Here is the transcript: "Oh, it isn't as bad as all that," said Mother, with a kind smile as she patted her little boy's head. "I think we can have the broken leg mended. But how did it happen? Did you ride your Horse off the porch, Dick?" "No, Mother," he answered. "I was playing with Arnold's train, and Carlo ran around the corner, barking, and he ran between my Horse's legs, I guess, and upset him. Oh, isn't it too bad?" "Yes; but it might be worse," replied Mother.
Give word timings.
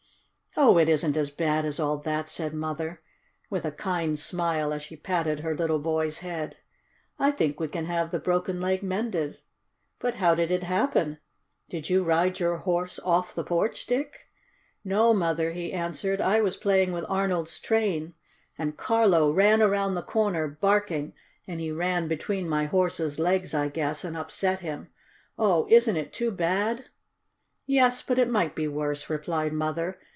"Oh, 0.57 0.77
it 0.77 0.89
isn't 0.89 1.15
as 1.15 1.29
bad 1.29 1.63
as 1.63 1.79
all 1.79 1.95
that," 1.99 2.27
said 2.27 2.53
Mother, 2.53 2.99
with 3.49 3.63
a 3.63 3.71
kind 3.71 4.19
smile 4.19 4.73
as 4.73 4.83
she 4.83 4.97
patted 4.97 5.39
her 5.39 5.55
little 5.55 5.79
boy's 5.79 6.17
head. 6.17 6.57
"I 7.17 7.31
think 7.31 7.57
we 7.57 7.69
can 7.69 7.85
have 7.85 8.11
the 8.11 8.19
broken 8.19 8.59
leg 8.59 8.83
mended. 8.83 9.39
But 9.97 10.15
how 10.15 10.35
did 10.35 10.51
it 10.51 10.63
happen? 10.63 11.19
Did 11.69 11.89
you 11.89 12.03
ride 12.03 12.41
your 12.41 12.57
Horse 12.57 12.99
off 12.99 13.33
the 13.33 13.45
porch, 13.45 13.85
Dick?" 13.85 14.27
"No, 14.83 15.13
Mother," 15.13 15.51
he 15.51 15.71
answered. 15.71 16.19
"I 16.19 16.41
was 16.41 16.57
playing 16.57 16.91
with 16.91 17.05
Arnold's 17.07 17.57
train, 17.57 18.13
and 18.57 18.75
Carlo 18.75 19.31
ran 19.31 19.61
around 19.61 19.95
the 19.95 20.01
corner, 20.03 20.49
barking, 20.49 21.13
and 21.47 21.61
he 21.61 21.71
ran 21.71 22.09
between 22.09 22.49
my 22.49 22.65
Horse's 22.65 23.17
legs, 23.19 23.53
I 23.53 23.69
guess, 23.69 24.03
and 24.03 24.17
upset 24.17 24.59
him. 24.59 24.89
Oh, 25.39 25.65
isn't 25.69 25.95
it 25.95 26.11
too 26.11 26.29
bad?" 26.29 26.89
"Yes; 27.65 28.01
but 28.01 28.19
it 28.19 28.27
might 28.29 28.53
be 28.53 28.67
worse," 28.67 29.09
replied 29.09 29.53
Mother. 29.53 29.97